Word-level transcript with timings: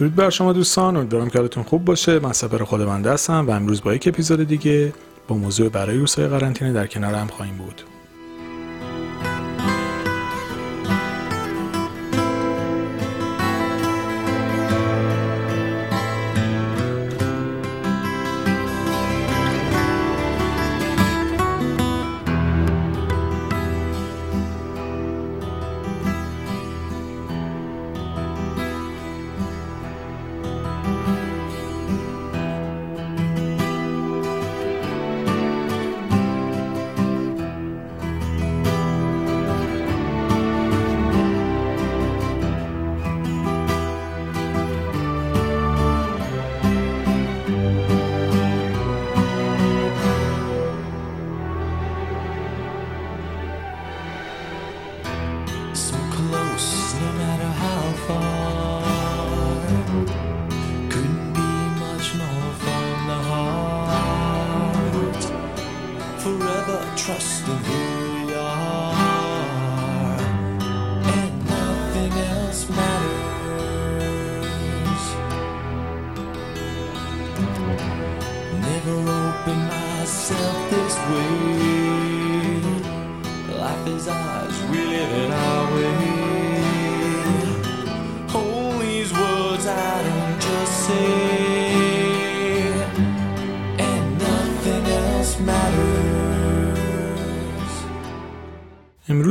درود 0.00 0.14
بر 0.14 0.30
شما 0.30 0.52
دوستان 0.52 0.96
امیدوارم 0.96 1.30
که 1.30 1.38
حالتون 1.38 1.62
خوب 1.62 1.84
باشه. 1.84 2.18
من 2.18 2.32
سفر 2.32 2.64
خود 2.64 2.84
بنده 2.84 3.12
هستم 3.12 3.46
و 3.46 3.50
امروز 3.50 3.82
با 3.82 3.94
یک 3.94 4.08
اپیزود 4.08 4.42
دیگه 4.42 4.92
با 5.28 5.36
موضوع 5.36 5.68
برای 5.68 5.98
روزهای 5.98 6.28
قرنطینه 6.28 6.72
در 6.72 6.86
کنار 6.86 7.14
هم 7.14 7.26
خواهیم 7.26 7.56
بود. 7.56 7.89
trust 67.10 67.44
the 67.44 67.52
rules. 67.52 67.89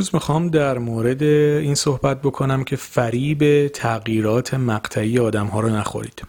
امروز 0.09 0.21
می‌خوام 0.21 0.49
در 0.49 0.77
مورد 0.77 1.23
این 1.23 1.75
صحبت 1.75 2.21
بکنم 2.21 2.63
که 2.63 2.75
فریب 2.75 3.67
تغییرات 3.67 4.53
مقطعی 4.53 5.19
آدم 5.19 5.45
ها 5.45 5.59
رو 5.59 5.69
نخورید. 5.69 6.23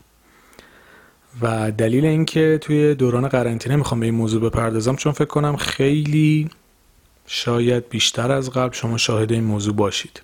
و 1.43 1.71
دلیل 1.71 2.05
اینکه 2.05 2.59
توی 2.61 2.95
دوران 2.95 3.29
قرنطینه 3.29 3.77
می‌خوام 3.77 4.01
به 4.01 4.07
این 4.07 4.15
موضوع 4.15 4.51
بپردازم 4.51 4.97
چون 4.97 5.13
فکر 5.13 5.25
کنم 5.25 5.57
خیلی 5.57 6.49
شاید 7.27 7.89
بیشتر 7.89 8.33
از 8.33 8.51
قبل 8.51 8.73
شما 8.73 8.97
شاهد 8.97 9.33
این 9.33 9.45
موضوع 9.45 9.75
باشید. 9.75 10.23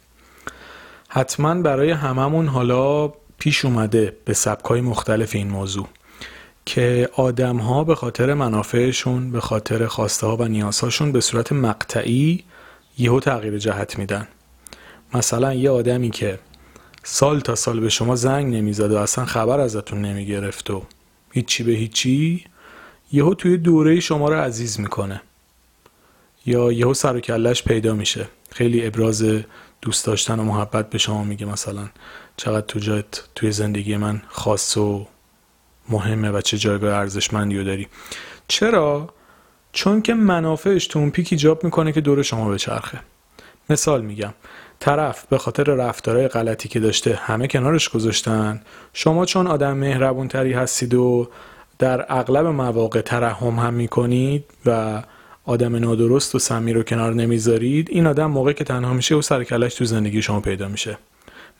حتما 1.09 1.55
برای 1.55 1.91
هممون 1.91 2.47
حالا 2.47 3.13
پیش 3.39 3.65
اومده 3.65 4.17
به 4.25 4.33
سبکای 4.33 4.81
مختلف 4.81 5.35
این 5.35 5.49
موضوع 5.49 5.89
که 6.67 7.09
آدم 7.13 7.57
ها 7.57 7.85
به 7.85 7.95
خاطر 7.95 8.35
منافعشون 8.35 9.31
به 9.31 9.41
خاطر 9.41 9.87
خواسته 9.87 10.27
ها 10.27 10.37
و 10.37 10.45
نیازهاشون 10.45 11.13
به 11.13 11.21
صورت 11.21 11.53
مقطعی 11.53 12.45
یهو 12.99 13.21
تغییر 13.21 13.59
جهت 13.59 13.99
میدن. 13.99 14.29
مثلا 15.15 15.55
یه 15.55 15.71
آدمی 15.71 16.11
که 16.11 16.39
سال 17.05 17.41
تا 17.41 17.55
سال 17.55 17.81
به 17.81 17.89
شما 17.89 18.17
زنگ 18.17 18.55
نمی‌زد 18.55 18.93
و 18.93 18.97
اصلا 18.97 19.25
خبر 19.25 19.61
ازتون 19.61 20.03
نمی‌گرفت 20.03 20.71
و 20.71 20.83
هیچی 21.33 21.63
به 21.63 21.73
هیچی 21.73 22.45
یهو 23.13 23.35
توی 23.35 23.57
دوره 23.57 24.01
شما 24.01 24.29
رو 24.29 24.37
عزیز 24.41 24.81
می‌کنه. 24.81 25.23
یا 26.47 26.73
یهو 26.73 26.95
سر 26.95 27.17
و 27.17 27.21
کلش 27.21 27.63
پیدا 27.63 27.95
میشه. 27.95 28.29
خیلی 28.53 28.87
ابراز 28.87 29.25
دوست 29.83 30.07
داشتن 30.07 30.39
و 30.39 30.43
محبت 30.43 30.91
به 30.91 30.99
شما 30.99 31.25
میگه 31.25 31.47
مثلا 31.47 31.89
چقدر 32.37 32.67
تو 32.67 32.79
جایت 32.79 33.23
توی 33.35 33.53
زندگی 33.53 33.97
من 33.97 34.23
خاص 34.29 34.77
و 34.77 35.07
مهمه 35.89 36.31
و 36.31 36.41
چه 36.41 36.59
جایگاه 36.59 36.95
ارزشمندی 36.95 37.59
رو 37.59 37.65
داری. 37.65 37.89
چرا؟ 38.49 39.15
چون 39.77 40.03
که 40.03 40.15
منافعش 40.15 40.87
تو 40.87 40.99
اون 40.99 41.11
پیک 41.11 41.29
ایجاب 41.31 41.65
می‌کنه 41.65 41.93
که 41.93 42.01
دور 42.01 42.23
شما 42.23 42.51
بچرخه. 42.51 42.99
مثال 43.71 44.03
میگم. 44.03 44.35
طرف 44.81 45.27
به 45.27 45.39
خاطر 45.39 45.65
رفتارهای 45.65 46.29
غلطی 46.29 46.69
که 46.69 46.81
داشته 46.81 47.15
همه 47.23 47.47
کنارش 47.47 47.89
گذاشتن. 47.89 48.61
شما 48.93 49.25
چون 49.25 49.47
آدم 49.47 49.77
مهربون 49.77 50.29
تری 50.29 50.53
هستید 50.53 50.95
و 50.95 51.29
در 51.79 52.07
اغلب 52.09 52.47
مواقع 52.47 53.01
ترحم 53.01 53.59
هم 53.59 53.75
می‌کنید 53.75 54.45
و 54.67 55.03
آدم 55.45 55.77
نادرست 55.77 56.35
و 56.35 56.39
سمی 56.39 56.73
رو 56.73 56.83
کنار 56.83 57.15
نمی‌ذارید 57.15 57.89
این 57.91 58.07
آدم 58.07 58.27
موقعی 58.31 58.55
که 58.55 58.65
تنها 58.65 58.93
میشه 58.93 59.15
و 59.15 59.23
سر 59.23 59.45
کلش 59.45 59.75
تو 59.75 59.85
زندگی 59.85 60.23
شما 60.23 60.41
پیدا 60.41 60.69
میشه. 60.69 60.99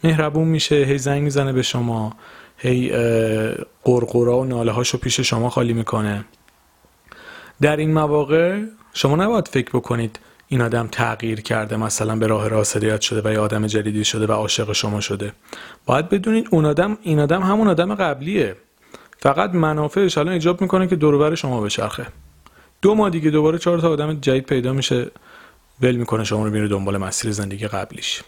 مهربون 0.05 0.49
میشه 0.49 0.77
هی 0.77 0.99
زنگ 0.99 1.23
می‌زنه 1.23 1.53
به 1.53 1.63
شما 1.63 2.17
هی 2.57 2.91
قرقرا 3.85 4.39
و 4.39 4.45
ناله 4.45 4.73
هاشو 4.73 4.99
پیش 4.99 5.21
شما 5.21 5.51
خالی 5.51 5.73
می‌کنه. 5.73 6.25
در 7.61 7.77
این 7.77 7.93
مواقع 7.93 8.63
شما 8.93 9.17
نباید 9.17 9.49
فکر 9.49 9.71
بکنید 9.71 10.19
این 10.49 10.63
آدم 10.63 10.89
تغییر 10.93 11.41
کرده 11.41 11.77
مثلا 11.77 12.17
به 12.17 12.27
راه 12.27 12.49
راست 12.49 12.77
هدایت 12.77 13.01
شده 13.01 13.29
و 13.31 13.33
یه 13.33 13.39
آدم 13.39 13.67
جدیدی 13.67 14.05
شده 14.05 14.27
و 14.27 14.33
عاشق 14.33 14.73
شما 14.73 15.01
شده. 15.01 15.33
باید 15.87 16.09
بدونید 16.09 16.49
اون 16.51 16.65
آدم 16.65 16.99
این 17.03 17.21
آدم 17.21 17.43
همون 17.43 17.69
آدم 17.69 17.95
قبلیه. 17.95 18.57
فقط 19.19 19.55
منافعش 19.55 20.19
الان 20.19 20.33
ایجاب 20.33 20.61
می‌کنه 20.61 20.87
که 20.87 20.97
دور 20.97 21.15
و 21.15 21.19
بر 21.19 21.35
شما 21.35 21.61
بچرخه. 21.61 22.07
دو 22.83 22.95
ماه 22.95 23.11
دیگه 23.11 23.31
دوباره 23.31 23.59
چهار 23.59 23.79
تا 23.79 23.91
آدم 23.91 24.15
جدید 24.15 24.47
پیدا 24.47 24.73
میشه 24.73 25.11
ول 25.83 25.97
می‌کنه 25.97 26.25
شما 26.25 26.45
رو 26.45 26.51
میره 26.51 26.69
دنبال 26.69 26.97
مسیر 26.97 27.33
زندگی 27.33 27.67
قبلیش. 27.67 28.23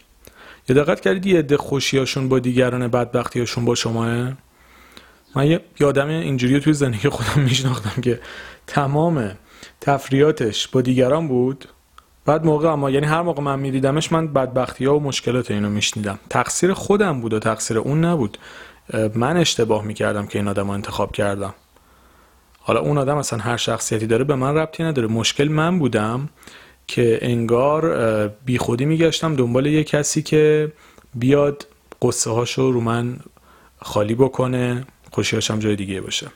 یه 0.69 0.77
دقت 0.77 1.00
کردید 1.00 1.27
یه 1.27 1.39
عده 1.39 1.56
خوشیاشون 1.56 2.28
با 2.28 2.39
دیگران 2.39 2.89
بدبختیاشون 2.89 3.65
با 3.65 3.75
شماه؟ 3.75 4.33
من 5.38 5.47
یه 5.47 5.60
آدم 5.87 6.09
اینجوری 6.09 6.60
توی 6.60 6.72
زندگی 6.72 7.09
خودم 7.09 7.43
میشناختم 7.49 8.00
که 8.00 8.21
تمام 8.66 9.31
تفریاتش 9.81 10.69
با 10.69 10.81
دیگران 10.81 11.28
بود. 11.28 11.69
بعد 12.26 12.44
موقع 12.44 12.69
اما 12.69 12.91
یعنی 12.91 13.06
هر 13.06 13.22
موقع 13.22 13.43
من 13.43 13.59
میدیدمش 13.59 14.12
من 14.12 14.32
بدبختی 14.32 14.84
ها 14.84 14.97
و 14.97 15.00
مشکلات 15.00 15.50
اینو 15.50 15.69
میشنیدم. 15.69 16.19
تقصیر 16.31 16.72
خودم 16.72 17.21
بود 17.21 17.32
و 17.32 17.38
تقصیر 17.38 17.78
اون 17.78 18.04
نبود. 18.04 18.38
من 19.15 19.37
اشتباه 19.37 19.84
می‌کردم 19.84 20.27
که 20.27 20.38
این 20.38 20.48
آدم 20.48 20.66
رو 20.66 20.71
انتخاب 20.71 21.12
کردم. 21.12 21.54
حالا 22.60 22.81
اون 22.81 22.98
آدم 22.98 23.16
اصلا 23.16 23.38
هر 23.38 23.56
شخصیتی 23.56 24.06
داره 24.06 24.25
به 24.25 24.34
من 24.34 24.54
ربطی 24.54 24.82
نداره. 24.82 25.09
مشکل 25.09 25.48
من 25.48 25.78
بودم 25.78 26.28
که 26.87 27.19
انگار 27.22 28.28
بی 28.28 28.59
خودی 28.59 28.84
میگشتم 28.84 29.37
دنبال 29.37 29.66
یه 29.66 29.84
کسی 29.84 30.22
که 30.22 30.72
بیاد 31.15 31.66
قصه 32.03 32.31
هاشو 32.31 32.72
رو 32.72 32.81
من 32.81 33.16
خالی 33.82 34.15
بکنه. 34.15 34.84
خوشیاشم 35.11 35.59
جای 35.59 35.77
دیگه 35.77 36.01
باشه. 36.01 36.27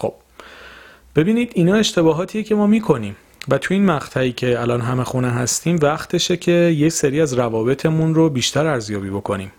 خب. 0.00 0.14
ببینید 1.16 1.52
اینا 1.54 1.74
اشتباهاتیه 1.74 2.42
که 2.42 2.54
ما 2.54 2.66
می‌کنیم. 2.66 3.16
و 3.48 3.58
تو 3.58 3.74
این 3.74 3.84
مقطعی 3.84 4.32
که 4.32 4.60
الان 4.60 4.80
همه 4.80 5.04
خونه 5.04 5.30
هستیم 5.30 5.78
وقتشه 5.82 6.36
که 6.36 6.52
یه 6.52 6.88
سری 6.88 7.20
از 7.20 7.34
روابطمون 7.34 8.14
رو 8.14 8.30
بیشتر 8.30 8.66
ارزیابی 8.66 9.10
بکنیم. 9.10 9.52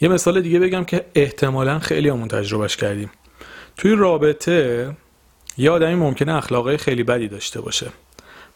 یه 0.00 0.08
مثال 0.08 0.40
دیگه 0.40 0.58
بگم 0.58 0.84
که 0.84 1.04
احتمالا 1.14 1.78
خیلی 1.78 2.08
همون 2.08 2.28
تجربهش 2.28 2.76
کردیم. 2.76 3.10
توی 3.76 3.92
رابطه 3.92 4.90
یه 5.58 5.70
آدمی 5.70 5.94
ممکنه 5.94 6.34
اخلاقای 6.34 6.76
خیلی 6.76 7.02
بدی 7.02 7.28
داشته 7.28 7.60
باشه. 7.60 7.86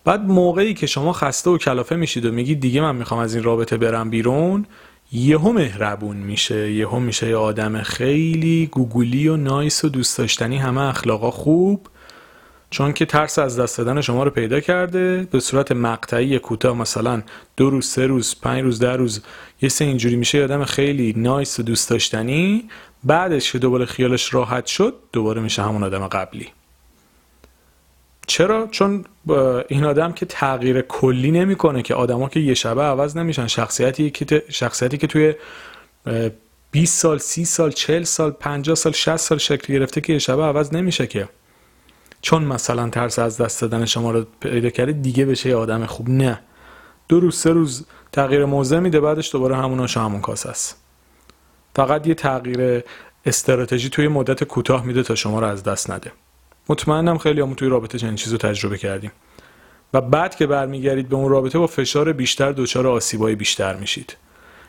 بعد 0.05 0.21
موقعی 0.21 0.75
که 0.75 0.87
شما 0.87 1.13
خسته 1.13 1.51
و 1.51 1.59
کلافه 1.59 1.97
میشید 1.97 2.25
و 2.25 2.33
میگید 2.33 2.61
دیگه 2.61 2.81
من 2.81 2.97
می‌خوام 2.97 3.21
از 3.21 3.35
این 3.35 3.45
رابطه 3.45 3.77
برم 3.77 4.11
بیرون 4.11 4.67
یهو 5.13 5.53
مهربون 5.53 6.17
میشه 6.17 6.73
یهو 6.73 6.99
میشه 6.99 7.29
یه 7.29 7.37
آدم 7.37 7.83
خیلی 7.83 8.67
گوگولی 8.67 9.29
و 9.29 9.37
نایس 9.37 9.85
و 9.85 9.89
دوست 9.89 10.19
داشتنی 10.19 10.59
همه 10.59 10.81
اخلاقا 10.81 11.31
خوب 11.31 11.87
چون 12.71 12.93
که 12.93 13.07
ترس 13.07 13.39
از 13.39 13.59
دست 13.59 13.79
دادن 13.79 14.01
شما 14.01 14.25
رو 14.25 14.31
پیدا 14.31 14.61
کرده 14.61 15.29
به 15.31 15.41
صورت 15.41 15.73
مقطعی 15.73 16.39
کوتاه 16.39 16.77
مثلا 16.77 17.23
دو 17.57 17.71
روز 17.71 17.87
سه 17.87 18.07
روز 18.07 18.41
پنج 18.41 18.63
روز 18.63 18.79
ده 18.79 18.97
روز 18.97 19.23
یه 19.63 19.69
سه 19.69 19.85
اینجوری 19.85 20.17
میشه 20.17 20.39
یه 20.39 20.45
آدم 20.45 20.65
خیلی 20.65 21.15
نایس 21.17 21.61
و 21.61 21.63
دوست 21.63 21.91
داشتنی 21.91 22.69
بعدش 23.05 23.53
که 23.53 23.59
دوباره 23.59 23.85
خیالش 23.85 24.35
راحت 24.35 24.67
شد 24.67 24.95
دوباره 25.13 25.41
میشه 25.41 25.63
همون 25.63 25.83
آدم 25.83 26.07
قبلی. 26.09 26.49
چرا؟ 28.27 28.67
چون 28.71 29.05
این 29.69 29.85
آدم 29.85 30.13
که 30.13 30.27
تغییر 30.27 30.81
کلی 30.81 31.31
نمی‌کنه 31.31 31.83
که 31.83 31.95
آدما 31.95 32.29
که 32.29 32.41
یه 32.41 32.55
شبه 32.55 32.83
عوض 32.83 33.17
نمیشن. 33.17 33.47
شخصیتی 33.47 34.11
که 34.11 34.43
شخصیتی 34.49 34.99
که 34.99 35.07
توی 35.07 35.35
اه، 36.07 36.31
20 36.71 36.99
سال 37.01 37.19
30 37.19 37.45
سال 37.45 37.71
40 37.71 38.03
سال 38.03 38.31
50 38.31 38.77
سال 38.77 38.93
60 38.93 39.17
سال 39.17 39.39
شکل 39.39 39.73
گرفته 39.73 40.01
که 40.01 40.13
یه 40.13 40.19
شبه 40.19 40.43
عوض 40.43 40.73
نمیشه 40.75 41.07
که. 41.07 41.29
چون 42.23 42.45
مثلا 42.45 42.89
ترس 42.89 43.19
از 43.19 43.41
دست 43.41 43.61
دادن 43.61 43.85
شما 43.85 44.11
رو 44.11 44.25
پیدا 44.41 44.71
کرده 44.71 44.93
دیگه 44.93 45.25
بشه 45.25 45.49
یه 45.49 45.57
آدم 45.57 45.87
خوب؟ 45.87 46.11
نه. 46.11 46.41
دو 47.09 47.21
روز 47.21 47.37
سه 47.37 47.51
روز 47.51 47.87
تغییر 48.13 48.45
موضع 48.45 48.79
میده 48.79 49.01
بعدش 49.01 49.33
دوباره 49.33 49.57
همون 49.57 49.89
همون 49.89 50.21
کاس 50.21 50.47
است. 50.47 50.77
فقط 51.77 52.07
یه 52.07 52.15
تغییر 52.15 52.83
استراتژی 53.27 53.89
توی 53.89 54.09
مدت 54.09 54.45
کوتاه 54.45 54.87
میده 54.87 55.03
تا 55.03 55.15
شما 55.15 55.41
رو 55.41 55.47
از 55.47 55.63
دست 55.63 55.91
نده. 55.91 56.13
مطمئنم 56.69 57.19
خیلی 57.19 57.41
همون 57.41 57.55
توی 57.55 57.69
رابطه 57.69 57.99
چنین 57.99 58.15
چیز 58.15 58.35
تجربه 58.35 58.79
کردیم. 58.79 59.13
و 59.95 60.01
بعد 60.01 60.37
که 60.37 60.47
برمیگردید 60.47 61.09
به 61.09 61.17
اون 61.17 61.31
رابطه 61.31 61.59
با 61.59 61.67
فشار 61.67 62.13
بیشتر 62.13 62.53
دچار 62.53 62.87
آسیبای 62.87 63.35
بیشتر 63.35 63.77
میشید. 63.77 64.17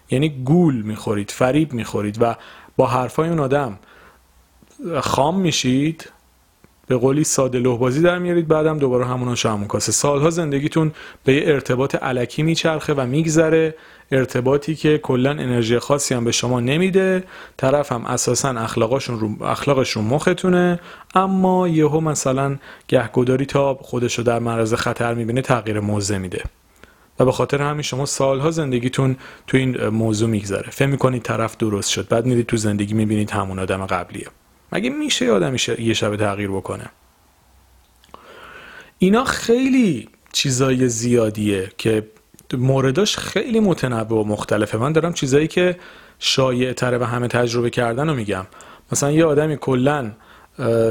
یعنی 0.10 0.30
گول 0.30 0.82
می‌خورید 0.82 1.32
فریب 1.32 1.74
می‌خورید 1.74 2.22
و 2.22 2.36
با 2.78 2.88
حرفای 2.88 3.30
اون 3.30 3.40
آدم 3.40 3.80
خام 5.02 5.40
میشید. 5.40 6.10
به 6.88 6.98
قولی 6.98 7.24
ساده 7.24 7.60
لحبازی 7.60 8.02
در 8.02 8.20
میارید. 8.20 8.48
بعدم 8.48 8.80
دوباره 8.80 9.06
همون 9.06 9.36
همون 9.44 9.68
کاسه 9.68 9.92
سالها 9.92 10.30
زندگیتون 10.30 10.92
به 11.24 11.34
یه 11.34 11.44
ارتباط 11.46 11.96
علکی 11.96 12.44
میچرخه 12.44 12.94
و 12.94 13.06
میگذره. 13.06 13.76
ارتباطی 14.12 14.76
که 14.76 14.98
کلا 14.98 15.30
انرژی 15.30 15.80
خاصی 15.80 16.14
هم 16.14 16.24
به 16.24 16.32
شما 16.32 16.60
نمیده. 16.60 17.24
طرف 17.58 17.92
هم 17.92 18.06
اساسا 18.06 18.50
اخلاقشون 18.50 19.20
رو 19.20 19.44
اخلاقش 19.44 19.92
رو 19.92 20.02
مختونه. 20.02 20.80
اما 21.16 21.68
یهو 21.68 22.00
مثلا 22.00 22.58
گهگداری 22.88 23.46
تا 23.46 23.74
خودش 23.74 24.18
رو 24.18 24.24
در 24.24 24.40
معرض 24.40 24.74
خطر 24.74 25.14
می‌بینه 25.14 25.42
تغییر 25.42 25.80
موضع 25.80 26.18
میده. 26.18 26.44
و 27.20 27.26
به 27.26 27.32
خاطر 27.32 27.62
همین 27.62 27.82
شما 27.82 28.06
سالها 28.06 28.52
زندگیتون 28.52 29.16
تو 29.48 29.58
این 29.58 29.88
موضوع 29.88 30.30
میگذره. 30.30 30.70
فهم 30.70 30.90
می‌کنید 30.90 31.22
طرف 31.22 31.58
درست 31.58 31.90
شد. 31.90 32.08
بعد 32.08 32.26
میرید 32.26 32.46
تو 32.46 32.58
زندگی 32.58 32.94
می‌بینید 32.94 33.32
همون 33.32 33.60
آدم 33.60 33.86
قبلیه. 33.86 34.28
مگه 34.72 34.90
میشه 34.90 35.32
آدمی 35.32 35.60
یه 35.80 35.94
شب 35.94 36.16
تغییر 36.16 36.50
بکنه؟ 36.50 36.86
اینا 38.98 39.24
خیلی 39.24 40.10
چیزای 40.34 40.88
زیادیه 40.88 41.72
که 41.78 42.08
مورداش 42.54 43.18
خیلی 43.18 43.60
متنوع 43.60 44.22
و 44.22 44.24
مختلفه. 44.24 44.78
من 44.78 44.92
دارم 44.92 45.14
چیزایی 45.14 45.48
که 45.48 45.80
شایع 46.20 46.74
تره 46.74 46.98
و 46.98 47.04
همه 47.04 47.28
تجربه 47.28 47.70
کردن 47.70 48.10
رو 48.10 48.16
میگم. 48.16 48.46
مثلا 48.92 49.12
یه 49.12 49.26
آدمی 49.26 49.58
کلا 49.58 50.12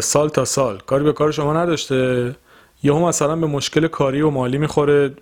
سال 0.00 0.28
تا 0.28 0.44
سال 0.44 0.78
کاری 0.86 1.04
به 1.04 1.12
کار 1.12 1.32
شما 1.32 1.52
نداشته 1.52 2.36
یهو 2.82 3.08
مثلا 3.08 3.36
به 3.36 3.46
مشکل 3.46 3.86
کاری 3.86 4.22
و 4.22 4.30
مالی 4.30 4.58
می‌خوره 4.58 5.14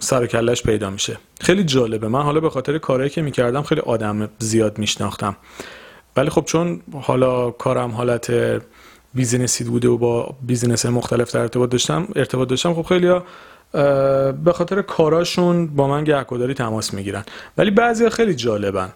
سر 0.00 0.26
کلش 0.26 0.62
پیدا 0.62 0.90
میشه. 0.90 1.18
خیلی 1.40 1.64
جالبه. 1.64 2.08
من 2.08 2.22
حالا 2.22 2.40
به 2.40 2.50
خاطر 2.50 2.78
کارهایی 2.78 3.10
که 3.10 3.22
می‌کردم 3.22 3.62
خیلی 3.62 3.80
آدم 3.80 4.28
زیاد 4.38 4.78
میشناختم. 4.78 5.36
ولی 6.18 6.30
خب 6.30 6.44
چون 6.44 6.80
حالا 7.02 7.50
کارم 7.50 7.90
حالت 7.90 8.32
business 9.14 9.58
ی 9.58 9.64
بوده 9.64 9.88
و 9.88 9.96
با 9.98 10.34
business 10.42 10.86
مختلف 10.86 11.32
در 11.32 11.40
ارتباط 11.40 11.70
داشتم 11.70 12.08
ارتباط 12.16 12.48
داشتم 12.48 12.74
خب 12.74 12.82
خیلی 12.82 13.20
به 14.44 14.52
خاطر 14.54 14.82
کاراشون 14.82 15.66
با 15.66 15.88
من 15.88 16.04
گهگداری 16.04 16.54
تماس 16.54 16.94
می‌گیرن. 16.94 17.24
ولی 17.58 17.70
بعضی 17.70 18.10
خیلی 18.10 18.34
جالبن. 18.34 18.92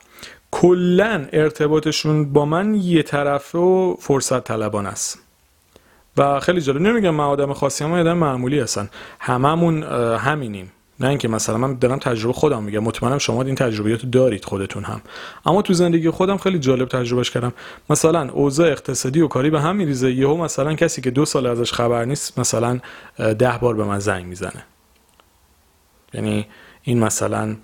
کلا 0.51 1.27
ارتباطشون 1.33 2.33
با 2.33 2.45
من 2.45 2.75
یه 2.75 3.03
طرفه 3.03 3.59
و 3.59 3.97
فرصت 4.01 4.45
طلبانه 4.45 4.87
است. 4.87 5.19
و 6.17 6.41
خیلی 6.41 6.61
جالب. 6.61 6.81
نمیگم 6.81 7.15
من 7.15 7.25
آدم 7.25 7.53
خاصی‌ام 7.53 7.93
آدم 7.93 8.19
معمولی 8.19 8.61
هستم. 8.61 8.89
هممون 9.21 9.83
همینیم. 10.19 10.73
نه 11.03 11.09
اینکه 11.09 11.29
مثلا 11.29 11.57
من 11.57 11.75
دارم 11.75 11.99
تجربه 11.99 12.33
خودم 12.33 12.63
میگم 12.63 12.79
مطمئنم 12.79 13.19
شما 13.19 13.43
این 13.43 13.55
تجربیات 13.55 14.07
دارید 14.07 14.45
خودتون 14.45 14.85
هم. 14.85 15.01
اما 15.47 15.63
تو 15.63 15.73
زندگی 15.73 16.11
خودم 16.11 16.37
خیلی 16.37 16.59
جالب 16.59 16.89
تجربهش 16.89 17.31
کردم. 17.31 17.53
مثلا 17.91 18.31
اوضاع 18.31 18.71
اقتصادی 18.71 19.21
و 19.21 19.29
کاری 19.29 19.51
به 19.51 19.61
هم 19.61 19.77
میریزه. 19.77 20.13
یهو 20.13 20.37
مثلا 20.37 20.75
کسی 20.75 21.01
که 21.01 21.11
دو 21.11 21.25
سال 21.25 21.47
ازش 21.47 21.73
خبر 21.73 22.05
نیست 22.05 22.39
مثلا 22.39 22.81
ده 23.19 23.59
بار 23.61 23.75
به 23.75 23.85
من 23.85 23.99
زنگ 23.99 24.27
می‌زنه. 24.27 24.65
یعنی 26.15 26.47
این 26.83 26.99
مثلا 26.99 27.57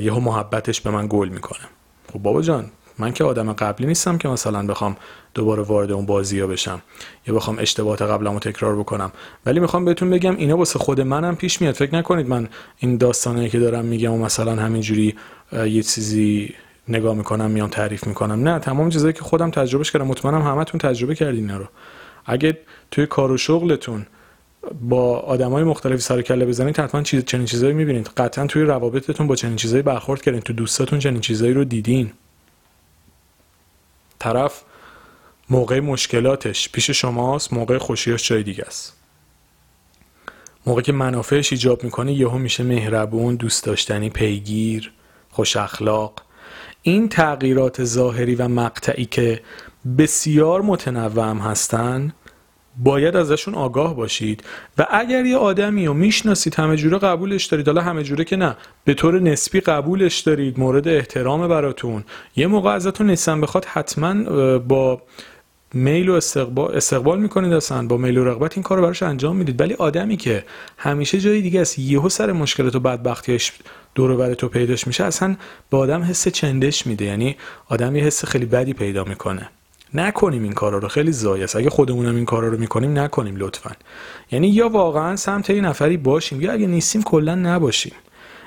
یهو 0.00 0.20
محبتش 0.20 0.80
به 0.80 0.90
من 0.90 1.06
گل 1.10 1.28
می‌کنه. 1.28 1.68
خب 2.12 2.18
بابا 2.18 2.42
جان 2.42 2.70
من 2.98 3.12
که 3.12 3.24
آدم 3.24 3.52
قبلی 3.52 3.86
نیستم 3.86 4.18
که 4.18 4.28
مثلا 4.28 4.66
بخوام 4.66 4.96
دوباره 5.34 5.62
وارد 5.62 5.92
اون 5.92 6.06
بازی 6.06 6.40
ها 6.40 6.46
بشم 6.46 6.82
یا 7.26 7.34
بخوام 7.34 7.58
اشتباهات 7.58 8.02
قبلمو 8.02 8.38
تکرار 8.38 8.76
بکنم. 8.76 9.12
ولی 9.46 9.60
می‌خوام 9.60 9.84
بهتون 9.84 10.10
بگم 10.10 10.36
اینا 10.36 10.56
واسه 10.56 10.78
خود 10.78 11.00
منم 11.00 11.36
پیش 11.36 11.60
میاد. 11.60 11.74
فکر 11.74 11.94
نکنید 11.94 12.28
من 12.28 12.48
این 12.78 12.96
داستانایی 12.96 13.48
که 13.48 13.58
دارم 13.58 13.84
میگم 13.84 14.12
و 14.12 14.18
مثلا 14.18 14.56
همینجوری 14.56 15.14
یه 15.52 15.82
چیزی 15.82 16.54
نگاه 16.88 17.14
می‌کنم 17.14 17.50
میام 17.50 17.68
تعریف 17.68 18.06
می‌کنم. 18.06 18.48
نه 18.48 18.58
تمام 18.58 18.90
چیزایی 18.90 19.12
که 19.12 19.22
خودم 19.22 19.50
تجربهش 19.50 19.90
کردم. 19.90 20.06
مطمئنم 20.06 20.42
همتون 20.42 20.78
تجربه 20.78 21.14
کردین 21.14 21.50
رو. 21.50 21.64
اگه 22.26 22.58
توی 22.90 23.06
کار 23.06 23.32
و 23.32 23.36
شغلتون 23.36 24.06
با 24.80 25.18
آدمای 25.18 25.64
مختلفی 25.64 25.98
سر 25.98 26.22
کله 26.22 26.46
بزنید 26.46 26.80
حتما 26.80 27.02
چیز 27.02 27.24
چنین 27.24 27.46
چیزایی 27.46 27.72
می‌بینید. 27.72 28.10
قطعا 28.16 28.46
توی 28.46 28.62
روابطتون 28.62 29.26
با 29.26 29.36
چنین 29.36 29.56
چیزایی 29.56 29.82
برخورد 29.82 30.22
کردین. 30.22 30.40
تو 30.40 30.52
دوستاتون 30.52 30.98
چنین 30.98 31.20
چیزایی 31.20 31.52
رو 31.52 31.64
دیدین. 31.64 32.12
طرف 34.22 34.62
موقع 35.50 35.80
مشکلاتش 35.80 36.68
پیش 36.68 36.90
شماست 36.90 37.52
موقع 37.52 37.78
خوشیاش 37.78 38.28
جای 38.28 38.42
دیگه 38.42 38.64
است. 38.66 38.96
موقع 40.66 40.82
که 40.82 40.92
منافعش 40.92 41.52
ایجاب 41.52 41.84
می‌کنه 41.84 42.12
یهو 42.12 42.38
میشه 42.38 42.62
مهربون 42.62 43.36
دوست 43.36 43.64
داشتنی 43.64 44.10
پیگیر 44.10 44.92
خوش 45.30 45.56
اخلاق. 45.56 46.22
این 46.82 47.08
تغییرات 47.08 47.84
ظاهری 47.84 48.34
و 48.34 48.48
مقطعی 48.48 49.04
که 49.04 49.42
بسیار 49.98 50.62
متنوع 50.62 51.24
هم 51.24 51.38
هستن 51.38 52.12
باید 52.76 53.16
ازشون 53.16 53.54
آگاه 53.54 53.96
باشید. 53.96 54.44
و 54.78 54.86
اگر 54.90 55.24
یه 55.24 55.36
آدمی 55.36 55.86
رو 55.86 55.94
می‌شناسید 55.94 56.54
همه 56.54 56.76
جوره 56.76 56.98
قبولش 56.98 57.44
دارید. 57.44 57.66
حالا 57.66 57.80
همه 57.80 58.02
جوره 58.02 58.24
که 58.24 58.36
نه. 58.36 58.56
به 58.84 58.94
طور 58.94 59.20
نسبی 59.20 59.60
قبولش 59.60 60.18
دارید. 60.18 60.60
مورد 60.60 60.88
احترام 60.88 61.48
براتون. 61.48 62.04
یه 62.36 62.46
موقع 62.46 62.70
ازتون 62.70 63.10
نیستن 63.10 63.40
بخواد 63.40 63.64
حتما 63.64 64.58
با 64.58 65.02
میل 65.74 66.08
و 66.08 66.12
استقبال, 66.12 66.74
استقبال 66.74 67.20
می‌کنید 67.20 67.52
اصلا. 67.52 67.86
با 67.86 67.96
میل 67.96 68.18
و 68.18 68.24
رغبت 68.24 68.56
این 68.56 68.62
کار 68.62 68.78
رو 68.78 68.84
براش 68.84 69.02
انجام 69.02 69.36
می‌دید. 69.36 69.60
ولی 69.60 69.74
آدمی 69.74 70.16
که 70.16 70.44
همیشه 70.78 71.20
جای 71.20 71.42
دیگه 71.42 71.60
است 71.60 71.78
یهو 71.78 72.08
سر 72.08 72.32
مشکلات 72.32 72.74
و 72.74 72.80
بدبختیش 72.80 73.52
دور 73.94 74.16
بر 74.16 74.34
تو 74.34 74.48
پیداش 74.48 74.86
میشه 74.86 75.04
اصلا 75.04 75.36
به 75.70 75.76
آدم 75.76 76.02
حس 76.02 76.28
چندش 76.28 76.86
میده. 76.86 77.04
یعنی 77.04 77.36
آدم 77.68 77.96
یه 77.96 78.04
حس 78.04 78.24
خیلی 78.24 78.46
بدی 78.46 78.72
پیدا 78.72 79.04
می‌کنه. 79.04 79.48
نکنیم 79.94 80.42
این 80.42 80.52
کارا 80.52 80.78
رو. 80.78 80.88
خیلی 80.88 81.12
زایی 81.12 81.44
است. 81.44 81.56
اگه 81.56 81.70
خودمونم 81.70 82.16
این 82.16 82.24
کارا 82.24 82.48
رو 82.48 82.58
می‌کنیم 82.58 82.98
نکنیم 82.98 83.36
لطفا. 83.36 83.70
یعنی 84.30 84.48
یا 84.48 84.68
واقعا 84.68 85.16
سمت 85.16 85.50
یه 85.50 85.60
نفری 85.60 85.96
باشیم 85.96 86.40
یا 86.40 86.52
اگه 86.52 86.66
نیستیم 86.66 87.02
کلا 87.02 87.34
نباشیم. 87.34 87.92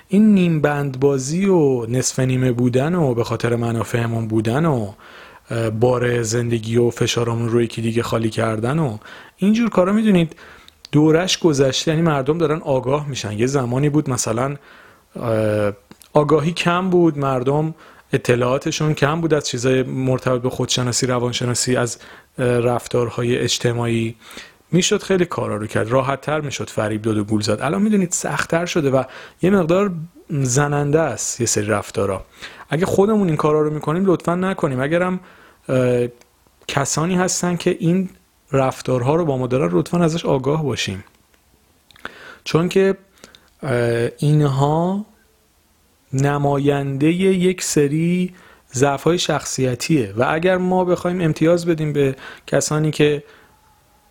این 0.07 0.33
نیم 0.33 0.61
بند 0.61 0.99
بازی 0.99 1.45
و 1.45 1.85
نصف 1.85 2.19
نیمه 2.19 2.51
بودن 2.51 2.95
و 2.95 3.13
به 3.13 3.23
خاطر 3.23 3.55
منافعمون 3.55 4.27
بودن 4.27 4.65
و 4.65 4.91
بار 5.79 6.23
زندگی 6.23 6.77
و 6.77 6.89
فشارمون 6.89 7.49
رو 7.49 7.61
یکی 7.61 7.81
دیگه 7.81 8.03
خالی 8.03 8.29
کردن 8.29 8.79
و 8.79 8.97
اینجور 9.37 9.69
کارا 9.69 9.93
می‌دونید 9.93 10.35
دورش 10.91 11.39
گذشته 11.39 11.91
یعنی 11.91 12.03
مردم 12.03 12.37
دارن 12.37 12.59
آگاه 12.59 13.09
میشن. 13.09 13.31
یه 13.31 13.45
زمانی 13.45 13.89
بود 13.89 14.09
مثلا 14.09 14.55
آگاهی 16.13 16.51
کم 16.51 16.89
بود 16.89 17.17
مردم 17.17 17.75
اطلاعاتشون 18.15 18.93
کم 18.93 19.21
بود 19.21 19.33
از 19.33 19.47
چیزای 19.47 19.83
مرتبط 19.83 20.41
به 20.41 20.49
خودشناسی 20.49 21.07
روانشناسی 21.07 21.75
از 21.75 21.97
رفتارهای 22.37 23.37
اجتماعی. 23.37 24.15
می‌شد 24.71 25.03
خیلی 25.03 25.25
کارا 25.25 25.57
رو 25.57 25.67
کرد. 25.67 25.89
راحت 25.89 26.21
تر 26.21 26.41
می‌شد 26.41 26.69
فریب 26.69 27.01
داد 27.01 27.17
و 27.17 27.23
گول 27.23 27.41
زد. 27.41 27.61
الان 27.61 27.81
می‌دونید 27.81 28.11
سختتر 28.11 28.65
شده 28.65 28.89
و 28.89 29.03
یه 29.41 29.49
مقدار 29.49 29.91
زننده 30.29 30.99
است 30.99 31.39
یه 31.39 31.47
سری 31.47 31.65
رفتارا. 31.65 32.25
اگه 32.69 32.85
خودمون 32.85 33.27
این 33.27 33.37
کارا 33.37 33.61
رو 33.61 33.69
می‌کنیم 33.69 34.05
لطفا 34.05 34.35
نکنیم. 34.35 34.79
اگرم 34.79 35.19
کسانی 36.67 37.15
هستن 37.15 37.55
که 37.55 37.77
این 37.79 38.09
رفتارها 38.51 39.15
رو 39.15 39.25
با 39.25 39.37
ما 39.37 39.47
دارن 39.47 39.69
لطفا 39.71 40.03
ازش 40.03 40.25
آگاه 40.25 40.63
باشیم. 40.63 41.03
چون 42.43 42.69
که 42.69 42.97
اینها 44.17 45.05
نماینده 46.15 47.07
یک 47.11 47.63
سری 47.63 48.33
ضعف 48.73 49.03
های 49.03 49.19
شخصیتیه 49.19 50.13
و 50.17 50.25
اگر 50.29 50.57
ما 50.57 50.85
بخوایم 50.85 51.21
امتیاز 51.21 51.65
بدیم 51.65 51.93
به 51.93 52.15
کسانی 52.47 52.91
که 52.91 53.23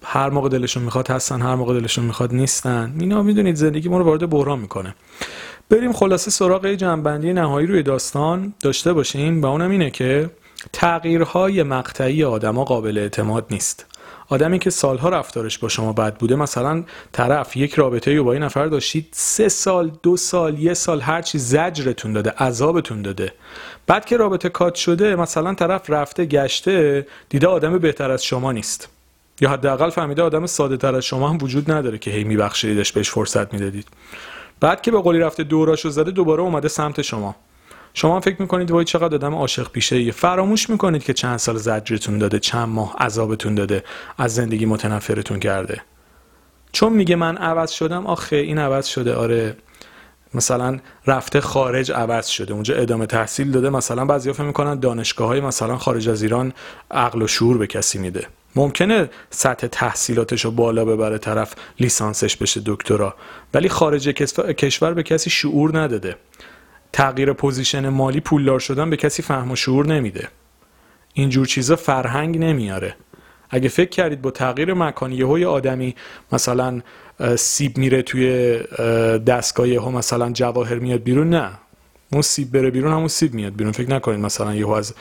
هر 0.02 0.30
موقع 0.30 0.48
دلشون 0.48 0.82
می‌خواد 0.82 1.10
هستن 1.10 1.42
هر 1.42 1.54
موقع 1.54 1.80
دلشون 1.80 2.04
می‌خواد 2.04 2.34
نیستن 2.34 2.94
اینا 3.00 3.22
می‌دونید 3.22 3.54
زندگی 3.54 3.88
ما 3.88 3.98
رو 3.98 4.04
وارد 4.04 4.30
بحران 4.30 4.58
می‌کنه. 4.58 4.94
بریم 5.70 5.92
خلاصه 5.92 6.30
سراغ 6.30 6.66
جنبندی 6.66 7.32
نهایی 7.32 7.66
روی 7.66 7.82
داستان. 7.82 8.54
داشته 8.60 8.92
باشیم 8.92 9.42
و 9.42 9.46
اونم 9.46 9.70
اینه 9.70 9.90
که 9.90 10.30
تغییرهای 10.72 11.62
مقطعی 11.62 12.24
آدما 12.24 12.64
قابل 12.64 12.98
اعتماد 12.98 13.46
نیست. 13.50 13.86
آدمی 14.28 14.58
که 14.58 14.70
سالها 14.70 15.08
رفتارش 15.08 15.58
با 15.58 15.68
شما 15.68 15.92
بد 15.92 16.16
بوده 16.16 16.36
مثلا 16.36 16.84
طرف 17.12 17.56
یک 17.56 17.74
رابطه 17.74 18.16
رو 18.16 18.24
با 18.24 18.32
این 18.32 18.42
نفر 18.42 18.66
داشتید 18.66 19.08
سه 19.12 19.48
سال 19.48 19.90
دو 20.02 20.16
سال 20.16 20.58
یه 20.58 20.74
سال 20.74 21.00
هر 21.00 21.22
چی 21.22 21.38
زجرتون 21.38 22.12
داده 22.12 22.30
عذابتون 22.30 23.02
داده. 23.02 23.32
بعد 23.86 24.04
که 24.04 24.16
رابطه 24.16 24.48
کات 24.48 24.74
شده 24.74 25.16
مثلا 25.16 25.54
طرف 25.54 25.90
رفته 25.90 26.24
گشته 26.24 27.06
دیده 27.28 27.46
آدم 27.46 27.78
بهتر 27.78 28.10
از 28.10 28.24
شما 28.24 28.52
نیست. 28.52 28.88
یا 29.40 29.50
حداقل 29.50 29.90
فهمیده 29.90 30.22
آدم 30.22 30.46
ساده 30.46 30.76
تر 30.76 30.94
از 30.94 31.04
شما 31.04 31.28
هم 31.28 31.38
وجود 31.42 31.70
نداره 31.70 31.98
که 31.98 32.10
هی 32.10 32.24
میبخشیدش 32.24 32.92
بهش 32.92 33.10
فرصت 33.10 33.52
می‌دادید. 33.52 33.88
بعد 34.60 34.82
که 34.82 34.90
به 34.90 35.00
قولی 35.00 35.18
رفته 35.18 35.44
دوراشو 35.44 35.90
زده 35.90 36.10
دوباره 36.10 36.42
اومده 36.42 36.68
سمت 36.68 37.02
شما. 37.02 37.36
شما 37.94 38.20
فکر 38.20 38.42
می‌کنید 38.42 38.70
وای 38.70 38.84
چقدر 38.84 39.14
آدم 39.14 39.34
عاشق 39.34 39.70
پیشه 39.70 39.96
ایه 39.96 40.12
فراموش 40.12 40.70
می‌کنید 40.70 41.04
که 41.04 41.12
چند 41.12 41.36
سال 41.36 41.56
زجرتون 41.56 42.18
داده 42.18 42.38
چند 42.38 42.68
ماه 42.68 42.96
عذابتون 42.98 43.54
داده 43.54 43.84
از 44.18 44.34
زندگی 44.34 44.66
متنفرتون 44.66 45.40
کرده. 45.40 45.82
چون 46.72 46.92
میگه 46.92 47.16
من 47.16 47.36
عوض 47.36 47.70
شدم 47.70 48.06
آخه 48.06 48.36
این 48.36 48.58
عوض 48.58 48.86
شده 48.86 49.14
آره. 49.14 49.56
مثلا 50.34 50.78
رفته 51.06 51.40
خارج 51.40 51.92
عوض 51.92 52.26
شده 52.26 52.54
اونجا 52.54 52.74
ادامه 52.74 53.06
تحصیل 53.06 53.50
داده 53.50 53.70
مثلا 53.70 54.04
بعضی 54.04 54.32
فکر 54.32 54.42
می‌کنن 54.42 54.80
دانشگاه 54.80 55.28
های 55.28 55.40
مثلا 55.40 55.76
خارج 55.76 56.08
از 56.08 56.22
ایران 56.22 56.52
عقل 56.90 57.22
و 57.22 57.26
شعور 57.26 57.58
به 57.58 57.66
کسی 57.66 57.98
میده. 57.98 58.26
ممکنه 58.56 59.10
سطح 59.30 59.66
تحصیلاتش 59.66 60.44
رو 60.44 60.50
بالا 60.50 60.84
ببره 60.84 61.18
طرف 61.18 61.54
لیسانسش 61.80 62.36
بشه 62.36 62.62
دکترا 62.66 63.14
ولی 63.54 63.68
خارج 63.68 64.08
کشور 64.08 64.94
به 64.94 65.02
کسی 65.02 65.30
شعور 65.30 65.78
نداده. 65.78 66.16
تغییر 66.94 67.32
position 67.32 67.88
مالی 67.88 68.20
پولدار 68.20 68.60
شدن 68.60 68.90
به 68.90 68.96
کسی 68.96 69.22
فهم 69.22 69.50
و 69.50 69.56
شعور 69.56 69.86
نمیده. 69.86 70.28
اینجور 71.14 71.46
چیزا 71.46 71.76
فرهنگ 71.76 72.38
نمیاره. 72.38 72.96
اگه 73.50 73.68
فکر 73.68 73.88
کردید 73.90 74.22
با 74.22 74.30
تغییر 74.30 74.74
مکانی 74.74 75.14
یهوی 75.14 75.44
آدمی 75.44 75.94
مثلا 76.32 76.80
سیب 77.36 77.78
میره 77.78 78.02
توی 78.02 78.58
دستگاه 79.26 79.68
یهو 79.68 79.90
مثلا 79.90 80.30
جواهر 80.30 80.74
میاد 80.74 81.02
بیرون 81.02 81.30
نه. 81.30 81.50
اون 82.12 82.22
سیب 82.22 82.52
بره 82.52 82.70
بیرون 82.70 82.92
همون 82.92 83.08
سیب 83.08 83.34
میاد 83.34 83.56
بیرون. 83.56 83.72
فکر 83.72 83.90
نکنید 83.90 84.20
مثلا 84.20 84.54
یهو 84.54 84.70
از 84.70 84.94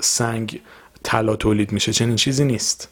سنگ 0.00 0.60
طلا 1.02 1.36
تولید 1.36 1.72
میشه. 1.72 1.92
چنین 1.92 2.16
چیزی 2.16 2.44
نیست. 2.44 2.88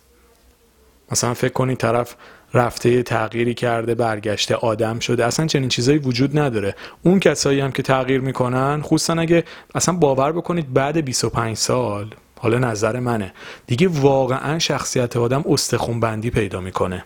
مثلا 1.13 1.35
فکر 1.35 1.53
کنید 1.53 1.79
طرف 1.79 2.15
رفته 2.55 3.03
تغییری 3.03 3.55
کرده 3.55 3.95
برگشته 3.95 4.55
آدم 4.55 4.99
شده. 4.99 5.25
اصلا 5.25 5.47
چنین 5.47 5.69
چیزایی 5.69 5.99
وجود 5.99 6.39
نداره. 6.39 6.75
اون 7.03 7.21
کسایی 7.21 7.61
هم 7.61 7.73
که 7.73 7.83
تغییر 7.83 8.21
می‌کنن 8.21 8.83
خصوصا 8.83 9.15
اگه 9.15 9.45
اصلا 9.75 9.95
باور 9.95 10.33
بکنید 10.33 10.75
بعد 10.75 11.05
25 11.05 11.57
سال 11.57 12.15
حالا 12.39 12.59
نظر 12.59 13.01
منه. 13.01 13.33
دیگه 13.67 13.89
واقعا 13.89 14.59
شخصیت 14.59 15.17
آدم 15.17 15.45
استخون 15.49 16.01
بندی 16.01 16.31
پیدا 16.31 16.61
می‌کنه. 16.61 17.05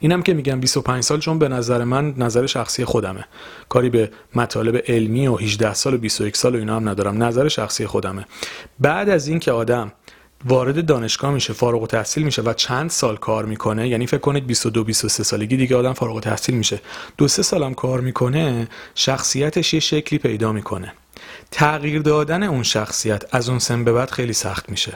اینم 0.00 0.22
که 0.22 0.34
میگم 0.34 0.60
25 0.60 1.02
سال 1.02 1.20
چون 1.20 1.38
به 1.38 1.48
نظر 1.48 1.84
من 1.84 2.14
نظر 2.16 2.46
شخصی 2.46 2.84
خودمه. 2.84 3.24
کاری 3.68 3.90
به 3.90 4.10
مطالب 4.34 4.82
علمی 4.88 5.26
و 5.26 5.36
18 5.36 5.74
سال 5.74 5.94
و 5.94 5.98
21 5.98 6.36
سال 6.36 6.54
و 6.54 6.58
اینا 6.58 6.76
هم 6.76 6.88
ندارم. 6.88 7.22
نظر 7.22 7.48
شخصی 7.48 7.86
خودمه. 7.86 8.26
بعد 8.80 9.08
از 9.08 9.28
اینکه 9.28 9.52
آدم 9.52 9.92
وارد 10.44 10.86
دانشگاه 10.86 11.30
میشه 11.34 11.52
فارغ 11.52 11.82
و 11.82 11.86
تحصیل 11.86 12.22
میشه 12.22 12.42
و 12.42 12.52
چند 12.52 12.90
سال 12.90 13.16
کار 13.16 13.44
می‌کنه 13.44 13.88
یعنی 13.88 14.06
فکر 14.06 14.18
کنید 14.18 14.46
22 14.46 14.84
23 14.84 15.22
سالگی 15.22 15.56
دیگه 15.56 15.76
آدم 15.76 15.92
فارغ 15.92 16.16
و 16.16 16.20
تحصیل 16.20 16.54
میشه. 16.54 16.80
دو 17.18 17.28
سه 17.28 17.42
سالم 17.42 17.74
کار 17.74 18.00
می‌کنه 18.00 18.68
شخصیتش 18.94 19.74
یه 19.74 19.80
شکلی 19.80 20.18
پیدا 20.18 20.52
می‌کنه. 20.52 20.92
تغییر 21.50 22.02
دادن 22.02 22.42
اون 22.42 22.62
شخصیت 22.62 23.34
از 23.34 23.48
اون 23.48 23.58
سن 23.58 23.84
به 23.84 23.92
بعد 23.92 24.10
خیلی 24.10 24.32
سخت 24.32 24.68
میشه. 24.68 24.92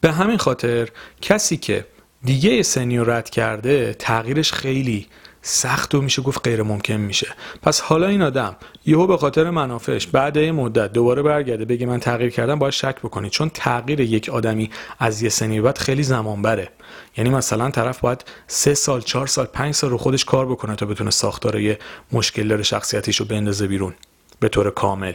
به 0.00 0.12
همین 0.12 0.38
خاطر 0.38 0.88
کسی 1.22 1.56
که 1.56 1.86
دیگه 2.24 2.62
سنی 2.62 2.98
رد 2.98 3.30
کرده 3.30 3.96
تغییرش 3.98 4.52
خیلی 4.52 5.06
سخت 5.48 5.94
و 5.94 6.02
میشه 6.02 6.22
گفت 6.22 6.40
غیر 6.44 6.62
ممکن 6.62 6.94
میشه. 6.94 7.28
پس 7.62 7.80
حالا 7.80 8.06
این 8.06 8.22
آدم 8.22 8.56
یهو 8.86 9.06
به 9.06 9.16
خاطر 9.16 9.50
منافعش 9.50 10.06
بعد 10.06 10.36
یه 10.36 10.52
مدت 10.52 10.92
دوباره 10.92 11.22
برگرده 11.22 11.64
بگه 11.64 11.86
من 11.86 12.00
تغییر 12.00 12.30
کردم 12.30 12.58
باید 12.58 12.72
شک 12.72 12.96
بکنید. 12.98 13.30
چون 13.30 13.50
تغییر 13.54 14.00
یک 14.00 14.28
آدمی 14.28 14.70
از 14.98 15.22
یه 15.22 15.28
سنی 15.28 15.60
بعد 15.60 15.78
خیلی 15.78 16.02
زمان 16.02 16.42
بره 16.42 16.68
یعنی 17.16 17.30
مثلا 17.30 17.70
طرف 17.70 18.00
باید 18.00 18.24
سه 18.46 18.74
سال 18.74 19.00
چهار 19.00 19.26
سال 19.26 19.46
پنج 19.46 19.74
سال 19.74 19.90
رو 19.90 19.98
خودش 19.98 20.24
کار 20.24 20.46
بکنه 20.46 20.76
تا 20.76 20.86
بتونه 20.86 21.10
ساختار 21.10 21.60
یه 21.60 21.78
مشکل 22.12 22.48
داره 22.48 22.62
شخصیتیش 22.62 23.16
رو 23.16 23.26
بندازه 23.26 23.66
بیرون 23.66 23.94
به 24.40 24.48
طور 24.48 24.70
کامل. 24.70 25.14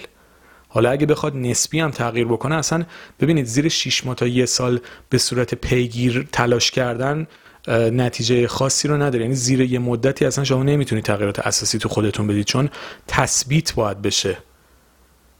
حالا 0.69 0.91
اگه 0.91 1.05
بخواد 1.05 1.35
نسبی 1.35 1.79
هم 1.79 1.91
تغییر 1.91 2.27
بکنه 2.27 2.55
اصلا 2.55 2.85
ببینید 3.19 3.45
زیر 3.45 3.69
6 3.69 4.05
ماه 4.05 4.15
تا 4.15 4.27
یه 4.27 4.45
سال 4.45 4.79
به 5.09 5.17
صورت 5.17 5.55
پیگیر 5.55 6.27
تلاش 6.31 6.71
کردن 6.71 7.27
نتیجه 7.67 8.47
خاصی 8.47 8.87
رو 8.87 8.97
نداره. 8.97 9.23
یعنی 9.23 9.35
زیر 9.35 9.61
یه 9.61 9.79
مدتی 9.79 10.25
اصلا 10.25 10.43
شما 10.43 10.63
نمی‌تونید 10.63 11.03
تغییرات 11.03 11.39
اساسی 11.39 11.77
تو 11.77 11.89
خودتون 11.89 12.27
بدید 12.27 12.45
چون 12.45 12.69
تثبیت 13.07 13.73
باید 13.73 14.01
بشه. 14.01 14.37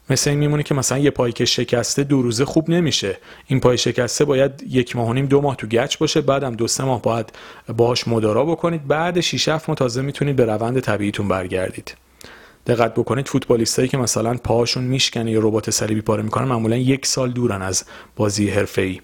مثل 0.10 0.30
این 0.30 0.40
میمونه 0.40 0.63
که 0.63 0.74
مثلا 0.74 0.98
یه 0.98 1.12
پای 1.12 1.32
که 1.32 1.46
شکسته 1.46 2.04
دو 2.04 2.22
روزه 2.22 2.46
خوب 2.46 2.70
نمیشه. 2.70 3.18
این 3.48 3.60
پای 3.60 3.78
شکسته 3.78 4.25
باید 4.25 4.63
یک 4.70 4.96
ماه 4.96 5.10
و 5.10 5.13
نیم 5.13 5.25
دو 5.25 5.42
ماه 5.42 5.56
تو 5.56 5.68
گچ 5.68 5.98
باشه 5.98 6.22
بعدم 6.22 6.56
دو 6.56 6.68
سه 6.68 6.84
ماه 6.84 7.01
باید 7.01 7.30
باهاش 7.78 8.08
مدارا 8.08 8.46
بکنید. 8.46 8.88
بعد 8.88 9.20
6 9.20 9.48
7 9.50 9.70
ماه 9.70 9.78
تازه 9.78 10.01
می‌تونید 10.01 10.36
به 10.36 10.46
روند 10.46 10.80
طبیعیتون 10.80 11.28
برگردید. 11.28 11.96
دقت 12.68 12.94
بکنید 12.94 13.28
فوتبالیستایی 13.28 13.88
که 13.88 13.98
مثلا 13.98 14.34
پاهاشون 14.34 14.84
میشکنه 14.84 15.32
یا 15.32 15.40
ربات 15.44 15.70
صلیبی 15.70 16.01
پاره 16.01 16.24
می‌کنن 16.24 16.46
معمولا 16.46 16.78
یک 16.78 17.06
سال 17.06 17.32
دورن 17.32 17.62
از 17.62 17.84
بازی 18.16 18.50
حرفه‌ای. 18.50 19.01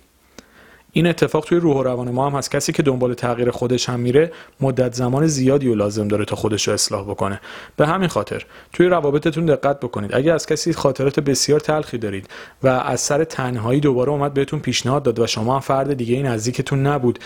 این 0.97 1.07
اتفاق 1.07 1.45
توی 1.45 1.59
روح 1.59 1.77
و 1.77 1.83
روان 1.83 2.11
ما 2.11 2.29
هم 2.29 2.37
هست. 2.37 2.51
کسی 2.51 2.71
که 2.71 2.83
دنبال 2.83 3.13
تغییر 3.13 3.51
خودش 3.51 3.89
هم 3.89 3.99
میره 3.99 4.31
مدت 4.59 4.93
زمان 4.93 5.27
زیادی 5.27 5.67
و 5.67 5.75
لازم 5.75 6.07
داره 6.07 6.25
تا 6.25 6.35
خودش 6.35 6.67
رو 6.67 6.73
اصلاح 6.73 7.03
بکنه. 7.03 7.41
به 7.75 7.87
همین 7.87 8.07
خاطر 8.07 8.45
توی 8.73 8.87
روابطتون 8.87 9.45
دقت 9.45 9.79
بکنید. 9.79 10.15
اگر 10.15 10.33
از 10.33 10.45
کسی 10.45 10.73
خاطرات 10.73 11.19
بسیار 11.19 11.59
تلخی 11.59 11.97
دارید 11.97 12.27
و 12.63 12.67
از 12.67 13.01
سر 13.01 13.23
تنهایی 13.23 13.79
دوباره 13.79 14.11
اومد 14.11 14.33
بهتون 14.33 14.59
پیشنهاد 14.59 15.03
داد 15.03 15.19
و 15.19 15.27
شما 15.27 15.53
هم 15.53 15.59
فرد 15.59 15.93
دیگه 15.93 16.15
این 16.15 16.25
نزدیکتون 16.25 16.87
نبود 16.87 17.19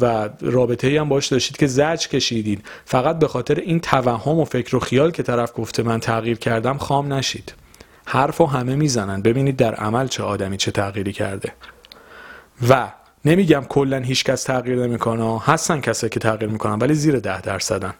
و 0.00 0.28
رابطه 0.40 0.86
ای 0.86 0.96
هم 0.96 1.08
باش 1.08 1.26
داشتید 1.26 1.56
که 1.56 1.66
زج 1.66 2.08
کشیدید 2.08 2.64
فقط 2.84 3.18
به 3.18 3.28
خاطر 3.28 3.54
این 3.54 3.80
توهم 3.80 4.38
و 4.38 4.44
فکر 4.44 4.76
و 4.76 4.80
خیال 4.80 5.10
که 5.10 5.22
طرف 5.22 5.52
گفته 5.56 5.82
من 5.82 6.00
تغییر 6.00 6.38
کردم 6.38 6.78
خام 6.78 7.12
نشید. 7.12 7.54
حرف 8.08 8.40
و 8.40 8.46
همه 8.46 8.76
می‌زنن. 8.76 9.22
ببینید 9.22 9.56
در 9.56 9.74
عمل 9.74 10.08
چه 10.08 10.22
آدمی 10.22 10.56
چه 10.56 10.70
تغییری 10.70 11.12
کرده. 11.12 11.52
و 12.68 12.88
نمیگم 13.24 13.64
کلا 13.68 13.98
هیچ 13.98 14.24
کس 14.24 14.42
تغییر 14.42 14.86
نمی‌کنه. 14.86 15.40
هستن 15.40 15.80
کسایی 15.80 16.10
که 16.10 16.20
تغییر 16.20 16.50
می‌کنن 16.50 16.78
ولی 16.78 16.94
زیر 16.94 17.18
ده 17.18 17.40
درصدن. 17.40 17.94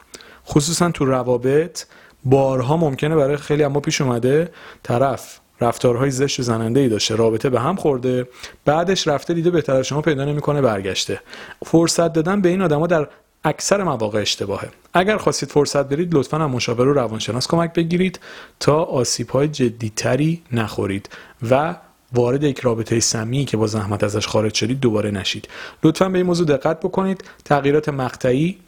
خصوصا 0.47 0.91
تو 0.91 1.05
روابط 1.05 1.85
بارها 2.25 2.77
ممکنه 2.77 3.17
برای 3.17 3.37
خیلی 3.37 3.65
اما 3.65 3.81
پیش 3.81 4.01
اومده 4.01 4.51
طرف 4.83 5.39
رفتارهای 5.61 6.11
زشت 6.11 6.43
زننده 6.43 6.81
ای 6.81 6.89
داشته 6.89 7.17
رابطه 7.17 7.51
به 7.51 7.61
هم 7.61 7.77
خورده 7.77 8.29
بعدش 8.65 9.09
رفته 9.09 9.35
دیده 9.35 9.51
بهتر 9.51 9.83
شما 9.83 10.01
پیدا 10.01 10.25
نمی‌کنه 10.25 10.61
برگشته. 10.61 11.21
فرصت 11.67 12.13
دادن 12.13 12.41
به 12.41 12.49
این 12.49 12.63
آدما 12.63 12.87
در 12.87 13.09
اکثر 13.45 13.83
مواقع 13.83 14.21
اشتباهه. 14.21 14.69
اگر 14.95 15.17
خواستید 15.17 15.51
فرصت 15.51 15.89
برید 15.89 16.15
لطفا 16.15 16.39
هم 16.39 16.51
مشاور 16.51 16.89
و 16.89 16.93
روانشناس 16.93 17.49
کمک 17.49 17.73
بگیرید 17.73 18.21
تا 18.61 18.83
آسیب 18.83 19.31
های 19.31 19.49
جدیتری 19.49 20.43
نخورید 20.53 21.09
و 21.51 21.77
وارد 22.13 22.43
یک 22.43 22.61
رابطه 22.61 23.01
سمی 23.01 23.45
که 23.45 23.57
با 23.57 23.67
زحمت 23.67 24.05
ازش 24.05 24.27
خارج 24.27 24.55
شدید 24.55 24.81
دوباره 24.81 25.11
نشید. 25.11 25.49
لطفا 25.83 26.09
به 26.09 26.19
این 26.19 26.27
موضوع 26.27 26.47
دقت 26.47 26.81
بکنید. 26.81 27.25
تغییرات 27.45 27.89
مقطعی 27.89 28.59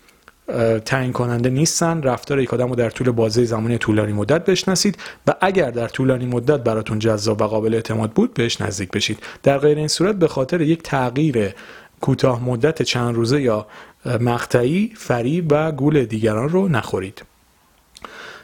تعیین 0.85 1.13
کننده 1.13 1.51
نیستن. 1.51 2.03
رفتار 2.03 2.41
یک 2.41 2.55
آدم 2.55 2.69
رو 2.69 2.75
در 2.75 2.91
طول 2.91 3.11
بازه 3.11 3.45
زمانی 3.45 3.79
طولانی 3.79 4.13
مدت 4.13 4.45
بشناسید 4.45 4.99
و 5.27 5.35
اگر 5.41 5.71
در 5.71 5.89
طولانی 5.89 6.27
مدت 6.27 6.61
براتون 6.61 6.99
جذاب 6.99 7.43
و 7.43 7.45
قابل 7.45 7.75
اعتماد 7.75 8.11
بود 8.11 8.35
بهش 8.35 8.61
نزدیک 8.61 8.91
بشید. 8.91 9.19
در 9.43 9.59
غیر 9.59 9.79
این 9.79 9.89
صورت 9.89 10.15
به 10.17 10.29
خاطر 10.29 10.61
یک 10.61 10.83
تغییر 10.83 11.55
کوتاه 12.01 12.45
مدت 12.45 12.83
چند 12.83 13.15
روزه 13.15 13.43
یا 13.43 13.67
مقطعی 14.21 14.93
فریب 14.97 15.47
و 15.51 15.73
گول 15.73 16.05
دیگران 16.05 16.49
رو 16.49 16.69
نخورید. 16.69 17.23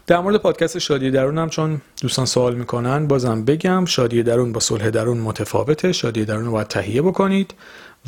در 0.07 0.21
مورد 0.21 0.37
پادکست 0.37 0.79
شادی 0.79 1.11
درون 1.11 1.39
هم 1.39 1.51
چون 1.51 1.81
دوستان 2.01 2.27
سوال 2.27 2.55
می‌کنن 2.55 3.09
بازم 3.09 3.45
بگم 3.45 3.85
شادی 3.85 4.23
درون 4.23 4.53
با 4.53 4.61
صلح 4.61 4.91
درون 4.91 5.19
متفاوته. 5.19 5.93
شادی 5.93 6.25
درون 6.25 6.45
رو 6.45 6.53
باید 6.53 6.69
تهیه 6.69 7.03
بکنید 7.03 7.55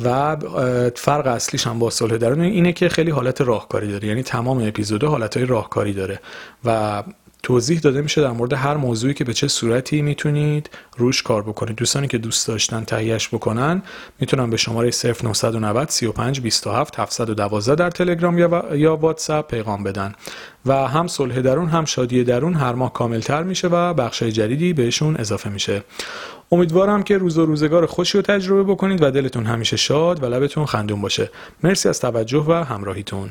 و 0.03 0.35
فرق 0.95 1.27
اصلیش 1.27 1.67
هم 1.67 1.79
با 1.79 1.89
صلح 1.89 2.17
درون 2.17 2.41
اینه 2.41 2.73
که 2.73 2.89
خیلی 2.89 3.11
حالت 3.11 3.41
راهکاری 3.41 3.91
داره. 3.91 4.07
یعنی 4.07 4.23
تمام 4.23 4.67
اپیزود 4.67 5.03
حالت 5.03 5.37
های 5.37 5.45
راهکاری 5.45 5.93
داره 5.93 6.19
و 6.65 7.03
توضیح 7.47 7.79
داده 7.79 8.01
میشه 8.01 8.21
در 8.21 8.31
مورد 8.31 8.53
هر 8.53 8.77
موضوعی 8.77 9.13
که 9.13 9.23
به 9.23 9.33
چه 9.33 9.47
صورتی 9.47 10.01
می‌تونید 10.01 10.69
روش 10.97 11.21
کار 11.23 11.43
بکنید. 11.43 11.75
دوستانی 11.75 12.07
که 12.07 12.17
دوست 12.17 12.47
داشتن 12.47 12.83
تهیهش 12.83 13.27
بکنن 13.27 13.81
می‌تونن 14.19 14.49
به 14.49 14.57
شماره 14.57 14.91
0990 15.23 15.89
35 15.89 16.41
27 16.41 16.99
712 16.99 17.75
در 17.75 17.89
تلگرام 17.89 18.37
یا 18.73 18.95
واتساپ 18.95 19.51
پیغام 19.51 19.83
بدن. 19.83 20.15
و 20.65 20.73
هم 20.87 21.07
صلح 21.07 21.41
درون 21.41 21.69
هم 21.69 21.85
شادی 21.85 22.23
درون 22.23 22.53
هر 22.53 22.73
ماه 22.73 22.93
کاملتر 22.93 23.43
میشه 23.43 23.67
و 23.67 23.93
بخش 23.93 24.23
جدیدی 24.23 24.73
بهشون 24.73 25.15
اضافه 25.15 25.49
میشه. 25.49 25.83
امیدوارم 26.51 27.03
که 27.03 27.17
روز 27.17 27.37
و 27.37 27.45
روزگار 27.45 27.85
خوشی 27.85 28.17
رو 28.17 28.21
تجربه 28.21 28.63
بکنید 28.63 29.03
و 29.03 29.11
دلتون 29.11 29.45
همیشه 29.45 29.77
شاد 29.77 30.23
و 30.23 30.25
لبتون 30.25 30.65
خندون 30.65 31.01
باشه. 31.01 31.29
مرسی 31.63 31.89
از 31.89 31.99
توجه 31.99 32.45
و 32.47 32.51
همراهیتون. 32.53 33.29